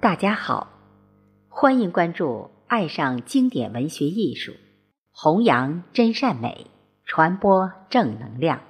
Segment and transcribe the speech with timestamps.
[0.00, 0.66] 大家好，
[1.50, 4.54] 欢迎关注“爱上经典文学艺术”，
[5.12, 6.68] 弘扬真善美，
[7.04, 8.62] 传播正能量，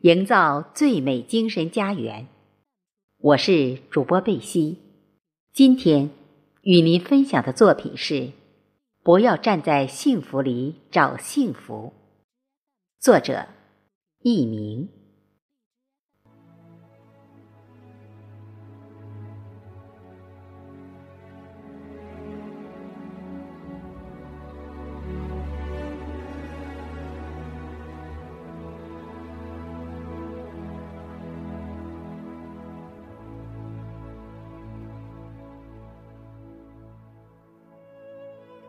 [0.00, 2.26] 营造最美精神家园。
[3.18, 4.78] 我是主播贝西，
[5.52, 6.10] 今天
[6.62, 8.14] 与您分享的作品是
[9.04, 11.92] 《不要站在幸福里找幸福》，
[13.00, 13.46] 作者
[14.24, 14.88] 佚名。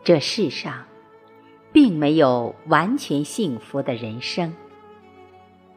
[0.04, 0.84] 这世上，
[1.72, 4.54] 并没有完全幸福的人生。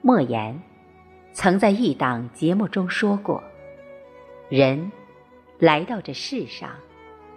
[0.03, 0.61] 莫言
[1.33, 3.41] 曾在一档节目中说过
[4.51, 4.91] ：“人
[5.61, 6.71] 来到这世上，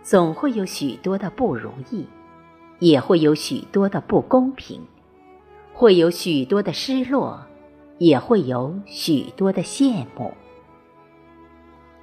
[0.01, 2.07] 总会有许多的不如意，
[2.79, 4.81] 也会有许多的不公平，
[5.73, 7.45] 会有许多的失落，
[7.99, 10.33] 也会有许多的羡慕。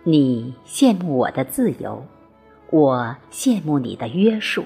[0.04, 2.06] 你羡慕我的自由，
[2.70, 4.64] 我羡慕你的约束。”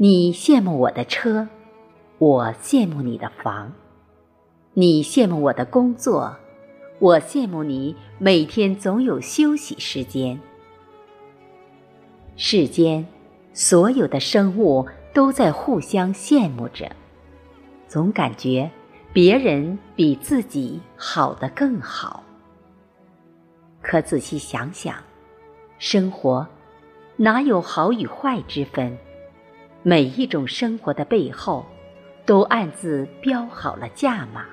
[0.00, 1.48] 你羡慕我的车，
[2.18, 3.72] 我羡慕你的房；
[4.74, 6.36] 你羡慕我的工作，
[7.00, 10.38] 我羡慕你每天总有休息时间。
[12.36, 13.04] 世间
[13.52, 16.88] 所有的生物都在互相羡慕着，
[17.88, 18.70] 总感觉
[19.12, 22.22] 别人比自己好的更好。
[23.82, 24.94] 可仔细想想，
[25.80, 26.46] 生活
[27.16, 28.96] 哪有好与坏之分？
[29.88, 31.64] 每一种生活的背后，
[32.26, 34.44] 都暗自标好了价码。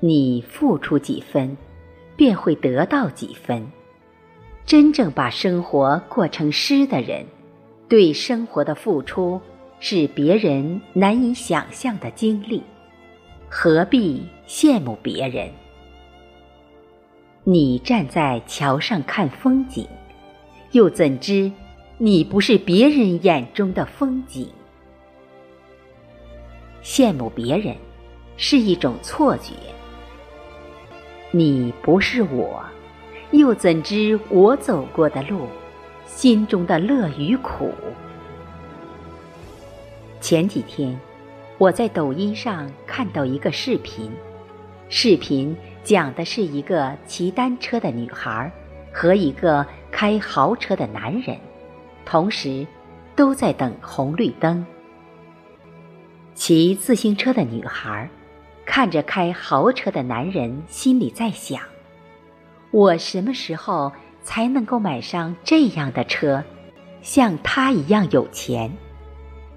[0.00, 1.56] 你付出几分，
[2.14, 3.66] 便会得到几分。
[4.66, 7.24] 真正把生活过成诗的人，
[7.88, 9.40] 对生活的付出
[9.78, 12.62] 是别人难以想象的经历，
[13.48, 15.50] 何必羡慕别人？
[17.44, 19.88] 你站在桥上看风景，
[20.72, 21.50] 又怎知？
[22.02, 24.48] 你不是别人眼中的风景，
[26.82, 27.76] 羡慕别人
[28.38, 29.52] 是一种错觉。
[31.30, 32.64] 你不是我，
[33.32, 35.46] 又怎知我走过的路，
[36.06, 37.70] 心中的乐与苦？
[40.22, 40.98] 前几天，
[41.58, 44.10] 我在抖音上看到一个视频，
[44.88, 48.50] 视频讲的是一个骑单车的女孩
[48.90, 51.36] 和一个开豪车的男人。
[52.10, 52.66] 同时，
[53.14, 54.66] 都在等红绿灯。
[56.34, 58.10] 骑自行车的女孩
[58.66, 61.62] 看着开豪车的男人，心里在想
[62.72, 63.92] ：“我什么时候
[64.24, 66.42] 才能够买上这样的车，
[67.00, 68.72] 像他一样有钱，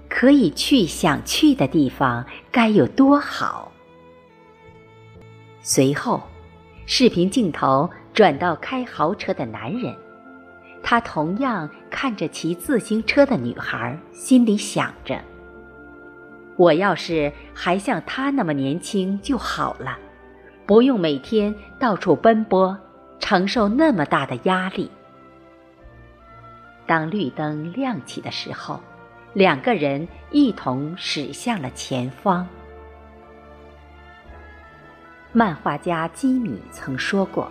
[0.08, 3.72] 可以去想去的地方，该有多好？”
[5.60, 6.22] 随后，
[6.86, 9.92] 视频镜头转到开豪车的男人。
[10.86, 15.18] 他同样看着骑自行车的女孩，心里想着
[16.56, 19.98] ：“我要是还像他那么年轻就好了，
[20.66, 22.78] 不用每天到处奔波，
[23.18, 24.90] 承受那么大的压力。”
[26.86, 28.78] 当绿灯亮起的时候，
[29.32, 32.46] 两个人一同驶向了前方。
[35.32, 37.50] 漫画家基米曾说过：“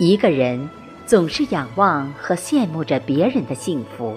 [0.00, 0.66] 一个人。”
[1.10, 4.16] 总是仰望和羡慕着别人的幸福，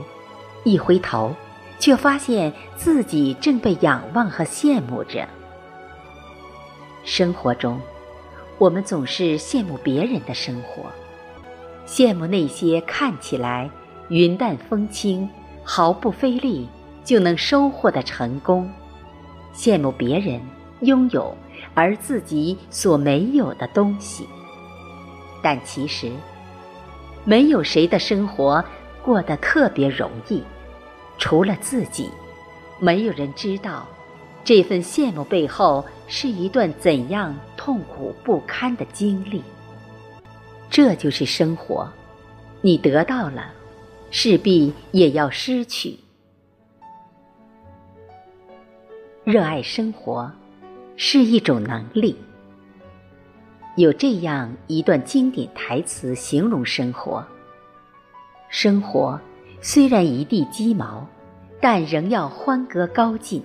[0.64, 1.34] 一回头，
[1.80, 5.28] 却发现自己正被仰望和羡慕着。
[7.04, 7.82] 生活中，
[8.60, 10.84] 我们总是羡慕别人的生活，
[11.88, 13.68] 羡慕那些看起来
[14.10, 15.28] 云淡风轻、
[15.64, 16.70] 毫不费力
[17.04, 18.72] 就能收获的成功，
[19.52, 20.40] 羡慕别人
[20.82, 21.36] 拥有
[21.74, 24.28] 而自己所没有的东西，
[25.42, 26.12] 但其实。
[27.26, 28.64] 没有谁的生活
[29.02, 30.44] 过得特别容易，
[31.18, 32.10] 除了自己，
[32.80, 33.88] 没有人知道
[34.44, 39.42] 这份羡慕背后是一段怎样痛苦不堪的经历。
[40.70, 41.90] 这就是生活，
[42.62, 43.52] 你得到了，
[44.12, 45.98] 势必也要失去。
[49.24, 50.30] 热爱生活
[50.98, 52.18] 是一种能力。
[53.76, 57.26] 有这样一段经典台词形容生活：
[58.48, 59.20] 生活
[59.62, 61.08] 虽然一地鸡毛，
[61.60, 63.42] 但仍要欢歌高进；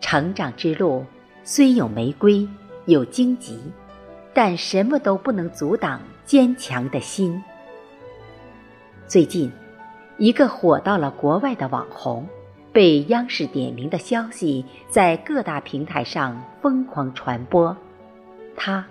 [0.00, 1.04] 成长之路
[1.44, 2.48] 虽有玫瑰
[2.86, 3.60] 有荆棘，
[4.32, 7.42] 但什么都不能阻挡坚强的心。
[9.06, 9.52] 最近，
[10.16, 12.26] 一个火到了国外的网红，
[12.72, 17.76] 被央视点名的消息在各大平台上疯狂传播。
[18.56, 18.86] 他，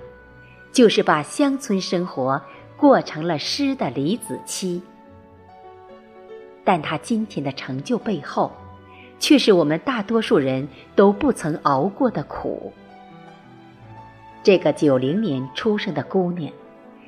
[0.77, 2.39] 就是把乡村生活
[2.77, 4.79] 过成了诗的李子柒。
[6.63, 8.51] 但他今天的成就背后，
[9.17, 12.71] 却是我们大多数人都不曾熬过的苦。
[14.43, 16.53] 这个九零年出生的姑娘，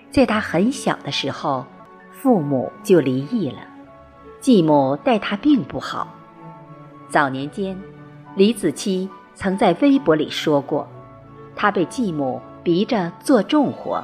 [0.10, 1.64] 在她很小的时候，
[2.12, 3.60] 父母就离异了，
[4.40, 6.12] 继母待她并不好。
[7.08, 7.80] 早年间，
[8.36, 10.88] 李子柒曾在微博里说过，
[11.56, 14.04] 她被继母逼着做重活，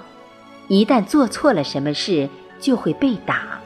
[0.67, 2.29] 一旦做错了什么事，
[2.59, 3.59] 就会被打。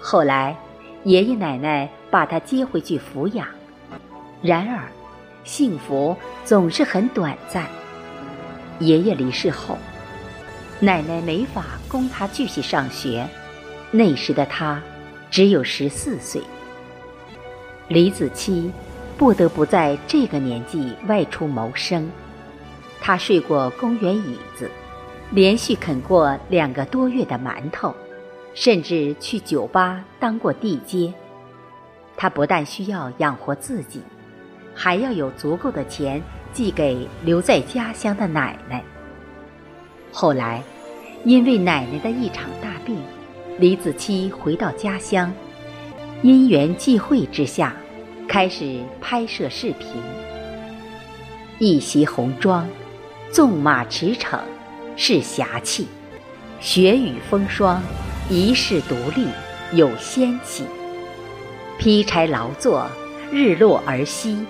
[0.00, 0.56] 后来，
[1.04, 3.46] 爷爷奶奶把他接回去抚养。
[4.42, 4.82] 然而，
[5.44, 7.66] 幸福总是很短暂。
[8.78, 9.78] 爷爷离世后，
[10.80, 13.26] 奶奶没法供他继续上学。
[13.90, 14.82] 那时的他
[15.30, 16.42] 只有十四岁。
[17.88, 18.70] 李子柒
[19.16, 22.10] 不得不在这个年纪外出谋生。
[23.02, 24.70] 他睡过公园椅子，
[25.32, 27.92] 连续啃过两个多月的馒头。
[28.54, 31.10] 甚至去酒吧当过地接，
[32.18, 34.02] 他不但需要养活自己，
[34.74, 36.22] 还要有足够的钱
[36.52, 38.84] 寄给留在家乡的奶奶。
[40.12, 40.62] 后来，
[41.24, 42.98] 因为奶奶的一场大病，
[43.58, 45.32] 李子柒回到家乡，
[46.20, 47.74] 因缘际会之下，
[48.28, 49.88] 开始拍摄视频。
[51.58, 52.68] 一袭红装，
[53.32, 54.40] 纵马驰骋，
[54.94, 55.86] 是侠气；
[56.60, 57.82] 雪雨风霜。
[58.28, 59.26] 一世独立
[59.72, 60.64] 有仙气，
[61.78, 62.86] 劈柴劳作，
[63.30, 64.46] 日落而息，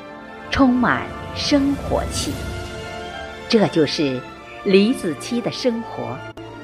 [0.50, 2.32] 充满生活气。
[3.48, 4.20] 这就是
[4.64, 6.16] 李子柒的生活，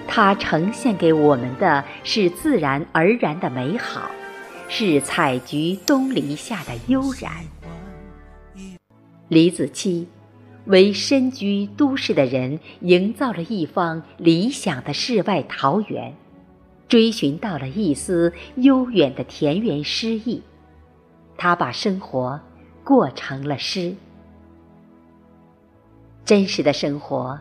[0.07, 4.11] 它呈现给我们的是自然而然的美好，
[4.69, 7.33] 是采菊东篱下的悠然。
[9.29, 10.05] 李子柒
[10.69, 16.15] 为身居都市的人营造了一方理想的世外桃源。
[16.87, 20.43] 追寻到了一丝悠远的田园诗意，
[21.37, 22.41] 他把生活
[22.83, 23.95] 过成了诗。
[26.25, 27.39] 真实的生活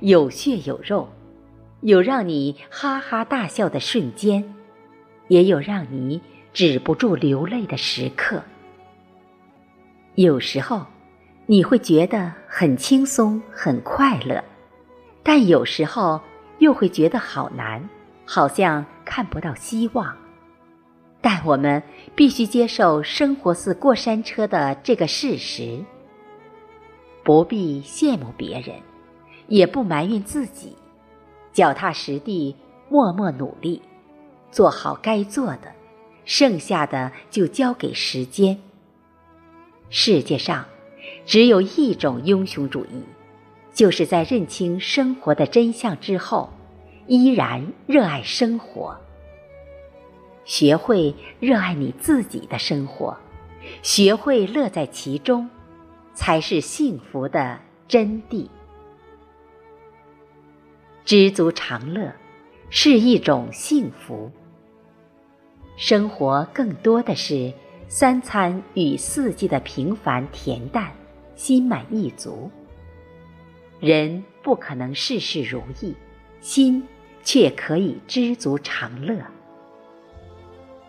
[0.00, 1.08] 有血有肉，
[1.80, 4.54] 有让你哈哈大笑的瞬间，
[5.28, 6.20] 也有让你
[6.52, 8.42] 止不住流泪的时刻。
[10.14, 10.84] 有时候
[11.50, 14.40] 你会觉得很轻松、很快乐，
[15.20, 16.20] 但有时候
[16.60, 17.90] 又会觉得好难。
[18.24, 20.16] 好像看不到希望，
[21.20, 21.82] 但我们
[22.14, 25.84] 必须接受生活似过山车的这个事实。
[27.24, 28.76] 不必羡慕别人，
[29.48, 30.76] 也不埋怨自己，
[31.52, 32.54] 脚踏实地，
[32.88, 33.82] 默默努力，
[34.52, 35.72] 做好该做的，
[36.24, 38.56] 剩下的就交给时间。
[39.88, 40.64] 世界上
[41.24, 43.04] 只有一种英雄主义，
[43.72, 46.50] 就是在认清生活的真相之后。
[47.06, 48.96] 依然热爱生活，
[50.44, 53.16] 学会热爱你自己的生活，
[53.82, 55.50] 学会乐在其中，
[56.14, 57.58] 才是幸福的
[57.88, 58.48] 真谛。
[61.04, 62.12] 知足常乐
[62.68, 64.30] 是一种幸福。
[65.76, 67.52] 生活更多的是
[67.88, 70.92] 三餐与四季的平凡恬淡，
[71.40, 72.50] 心满意足。
[73.80, 75.96] 人不可能事事如意，
[76.42, 76.86] 心。
[77.22, 79.14] 却可以知足常乐。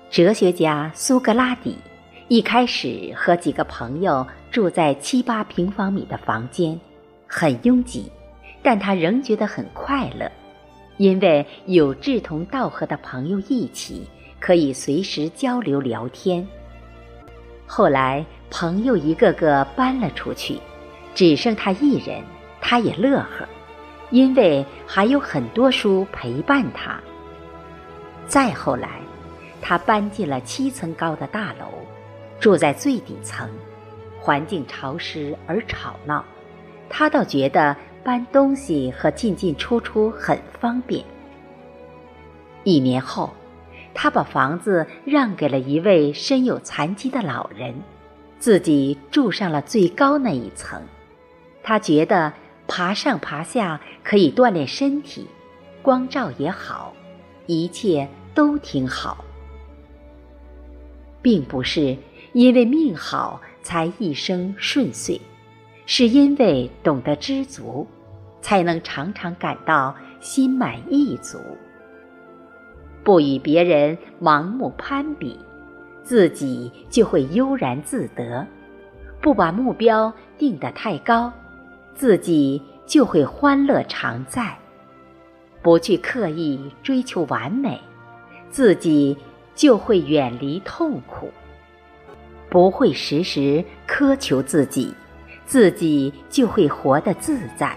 [0.09, 1.75] 哲学家苏格拉底
[2.29, 6.79] 一开始和几个朋友住在七八平方米的房间，
[7.27, 8.09] 很拥挤，
[8.63, 10.31] 但他仍觉得很快乐，
[10.95, 14.07] 因为有志同道合的朋友一起，
[14.39, 16.47] 可以随时交流聊天。
[17.67, 20.59] 后来朋友一个个搬了出去，
[21.15, 22.21] 只剩他一人，
[22.59, 23.47] 他也乐呵。
[24.11, 26.99] 因为还有很多书陪伴他。
[28.27, 28.99] 再后来，
[29.61, 31.65] 他搬进了七层高的大楼，
[32.37, 33.49] 住在最底层，
[34.19, 36.25] 环境潮湿而吵闹。
[36.89, 41.05] 他倒觉得搬东西和进进出出很方便。
[42.65, 43.33] 一年后，
[43.93, 47.73] 他把房子让给了一位身有残疾的老人，
[48.41, 50.81] 自己住上了最高那一层。
[51.63, 52.33] 他觉得。
[52.67, 55.27] 爬上爬下可以锻炼身体，
[55.81, 56.93] 光照也好，
[57.45, 59.25] 一切都挺好。
[61.21, 61.97] 并不是
[62.31, 65.19] 因为命好才一生顺遂，
[65.85, 67.85] 是因为懂得知足，
[68.41, 71.39] 才能常常感到心满意足。
[73.03, 75.37] 不与别人盲目攀比，
[76.03, 78.45] 自己就会悠然自得；
[79.21, 81.31] 不把目标定得太高，
[81.95, 84.55] 自己就会欢乐常在；
[85.61, 87.79] 不去刻意追求完美，
[88.49, 89.17] 自己
[89.55, 91.27] 就会远离痛苦；
[92.49, 94.93] 不会时时苛求自己，
[95.45, 97.75] 自己就会活得自在；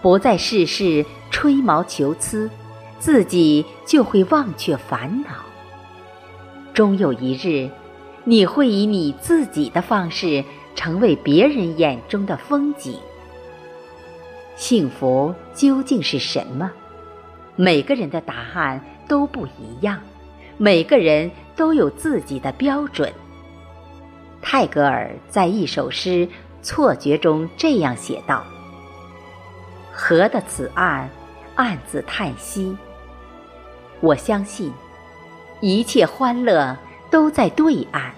[0.00, 2.50] 不再事事吹毛求疵。
[3.00, 5.30] 自己就会忘却烦恼。
[6.78, 7.68] 终有一日，
[8.22, 10.44] 你会以你自己的方式
[10.76, 12.96] 成为别人眼中的风景。
[14.54, 16.70] 幸福究竟是什么？
[17.56, 20.00] 每个人的答案都不一样，
[20.56, 23.12] 每个人都有自己的标准。
[24.40, 26.24] 泰戈尔在一首诗
[26.62, 28.44] 《错觉》中这样写道
[29.92, 31.10] ：“河的此岸，
[31.56, 32.76] 暗自叹息。”
[33.98, 34.72] 我相信，
[35.60, 36.76] 一切欢乐
[37.10, 38.14] 都在对岸。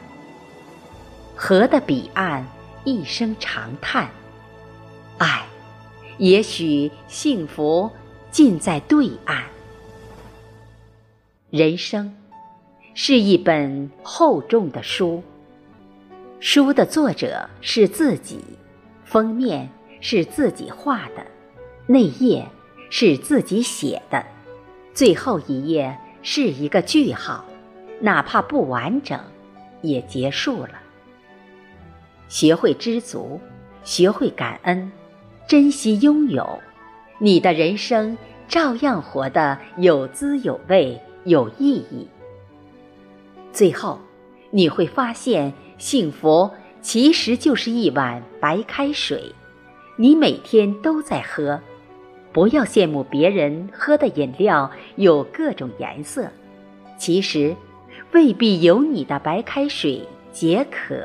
[1.35, 2.47] 河的彼岸，
[2.85, 4.11] 一声长叹。
[5.19, 5.47] 唉，
[6.19, 7.91] 也许幸福
[8.31, 9.43] 尽在对岸。
[11.51, 12.15] 人生
[12.95, 15.23] 是一本厚重的书，
[16.41, 18.41] 书的作者是自己，
[19.05, 19.69] 封面
[20.01, 21.27] 是自己画的，
[21.87, 22.47] 内页
[22.91, 24.25] 是自己写的。
[24.93, 27.45] 最后一页是一个句号，
[28.01, 29.19] 哪怕不完整，
[29.83, 30.71] 也结束了。
[32.29, 33.41] 学会知足，
[33.83, 34.93] 学会感恩，
[35.49, 36.61] 珍惜拥有，
[37.19, 42.07] 你的人生照样活得有滋有味、有意义。
[43.53, 43.99] 最后，
[44.51, 46.51] 你会发现，幸福
[46.81, 49.35] 其实就是一碗白开水，
[49.97, 51.61] 你每天都在喝。
[52.33, 56.29] 不要羡慕别人喝的饮料有各种颜色，
[56.97, 57.57] 其实
[58.13, 61.05] 未必有你的白开水解渴。